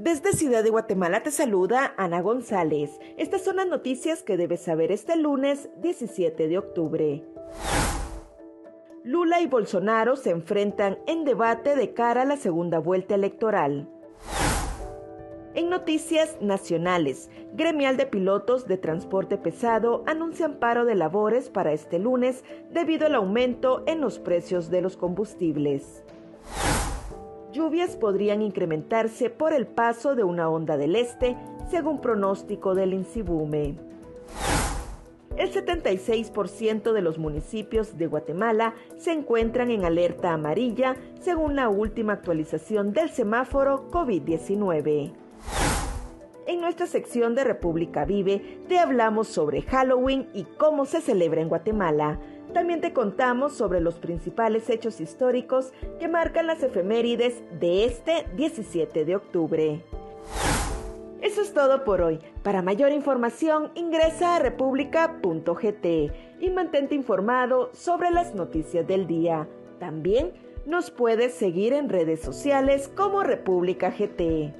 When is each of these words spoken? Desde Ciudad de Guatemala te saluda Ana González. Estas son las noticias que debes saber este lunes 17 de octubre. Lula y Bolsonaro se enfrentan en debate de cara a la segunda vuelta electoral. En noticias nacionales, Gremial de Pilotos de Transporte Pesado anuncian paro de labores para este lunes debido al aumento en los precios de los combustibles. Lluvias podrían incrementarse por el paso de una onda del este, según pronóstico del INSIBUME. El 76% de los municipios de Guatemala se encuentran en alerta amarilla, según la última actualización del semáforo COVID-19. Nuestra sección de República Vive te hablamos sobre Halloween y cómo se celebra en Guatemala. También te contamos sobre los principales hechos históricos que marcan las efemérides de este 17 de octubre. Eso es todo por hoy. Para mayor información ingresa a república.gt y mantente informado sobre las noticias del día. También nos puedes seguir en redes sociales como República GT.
Desde 0.00 0.32
Ciudad 0.32 0.64
de 0.64 0.70
Guatemala 0.70 1.22
te 1.22 1.30
saluda 1.30 1.92
Ana 1.98 2.22
González. 2.22 2.98
Estas 3.18 3.42
son 3.42 3.56
las 3.56 3.66
noticias 3.66 4.22
que 4.22 4.38
debes 4.38 4.62
saber 4.62 4.92
este 4.92 5.14
lunes 5.14 5.68
17 5.82 6.48
de 6.48 6.56
octubre. 6.56 7.22
Lula 9.04 9.42
y 9.42 9.46
Bolsonaro 9.46 10.16
se 10.16 10.30
enfrentan 10.30 10.98
en 11.06 11.26
debate 11.26 11.76
de 11.76 11.92
cara 11.92 12.22
a 12.22 12.24
la 12.24 12.38
segunda 12.38 12.78
vuelta 12.78 13.14
electoral. 13.14 13.90
En 15.52 15.68
noticias 15.68 16.38
nacionales, 16.40 17.28
Gremial 17.52 17.98
de 17.98 18.06
Pilotos 18.06 18.66
de 18.66 18.78
Transporte 18.78 19.36
Pesado 19.36 20.02
anuncian 20.06 20.54
paro 20.54 20.86
de 20.86 20.94
labores 20.94 21.50
para 21.50 21.74
este 21.74 21.98
lunes 21.98 22.42
debido 22.70 23.04
al 23.04 23.16
aumento 23.16 23.82
en 23.86 24.00
los 24.00 24.18
precios 24.18 24.70
de 24.70 24.80
los 24.80 24.96
combustibles. 24.96 26.04
Lluvias 27.52 27.96
podrían 27.96 28.42
incrementarse 28.42 29.28
por 29.28 29.52
el 29.52 29.66
paso 29.66 30.14
de 30.14 30.24
una 30.24 30.48
onda 30.48 30.76
del 30.76 30.94
este, 30.94 31.36
según 31.68 32.00
pronóstico 32.00 32.74
del 32.74 32.94
INSIBUME. 32.94 33.76
El 35.36 35.52
76% 35.52 36.92
de 36.92 37.02
los 37.02 37.18
municipios 37.18 37.96
de 37.96 38.06
Guatemala 38.06 38.74
se 38.98 39.12
encuentran 39.12 39.70
en 39.70 39.84
alerta 39.84 40.32
amarilla, 40.32 40.96
según 41.18 41.56
la 41.56 41.68
última 41.68 42.12
actualización 42.12 42.92
del 42.92 43.10
semáforo 43.10 43.88
COVID-19. 43.90 45.12
Nuestra 46.60 46.86
sección 46.86 47.34
de 47.34 47.42
República 47.42 48.04
Vive 48.04 48.60
te 48.68 48.78
hablamos 48.78 49.28
sobre 49.28 49.62
Halloween 49.62 50.28
y 50.34 50.44
cómo 50.44 50.84
se 50.84 51.00
celebra 51.00 51.40
en 51.40 51.48
Guatemala. 51.48 52.20
También 52.52 52.82
te 52.82 52.92
contamos 52.92 53.54
sobre 53.54 53.80
los 53.80 53.94
principales 53.98 54.68
hechos 54.68 55.00
históricos 55.00 55.72
que 55.98 56.06
marcan 56.06 56.46
las 56.46 56.62
efemérides 56.62 57.42
de 57.58 57.86
este 57.86 58.26
17 58.36 59.06
de 59.06 59.16
octubre. 59.16 59.82
Eso 61.22 61.40
es 61.40 61.54
todo 61.54 61.82
por 61.82 62.02
hoy. 62.02 62.18
Para 62.42 62.60
mayor 62.60 62.92
información 62.92 63.70
ingresa 63.74 64.36
a 64.36 64.38
república.gt 64.38 65.86
y 66.40 66.50
mantente 66.50 66.94
informado 66.94 67.70
sobre 67.72 68.10
las 68.10 68.34
noticias 68.34 68.86
del 68.86 69.06
día. 69.06 69.48
También 69.78 70.32
nos 70.66 70.90
puedes 70.90 71.32
seguir 71.32 71.72
en 71.72 71.88
redes 71.88 72.20
sociales 72.20 72.88
como 72.94 73.22
República 73.22 73.90
GT. 73.90 74.59